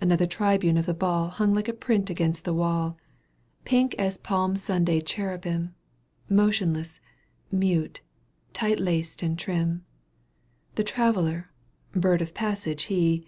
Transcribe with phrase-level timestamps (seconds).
[0.00, 2.96] Another tribune of the ЪаД Hung like a print against the wall,
[3.64, 5.72] Pink as Palm Sunday cherubim,®*
[6.32, 7.00] Motionless,
[7.50, 8.00] mute,
[8.52, 9.84] tight laced and trim.
[10.76, 11.50] The traveller,
[11.92, 13.26] bird of passage he.